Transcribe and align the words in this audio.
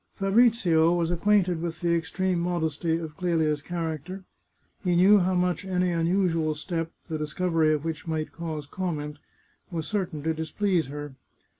Fabrizio 0.15 0.91
was 0.95 1.11
acquainted 1.11 1.61
with 1.61 1.81
the 1.81 1.93
extreme 1.93 2.39
modesty 2.39 2.97
of 2.97 3.15
Clelia's 3.17 3.61
character; 3.61 4.23
he 4.83 4.95
knew 4.95 5.19
how 5.19 5.35
much 5.35 5.63
any 5.63 5.91
unusual 5.91 6.55
step, 6.55 6.91
the 7.07 7.19
discovery 7.19 7.71
of 7.71 7.85
which 7.85 8.07
might 8.07 8.31
cause 8.33 8.65
comment, 8.65 9.19
was 9.69 9.85
certain 9.85 10.23
to 10.23 10.33
dis 10.33 10.49
please 10.49 10.87
her. 10.87 11.13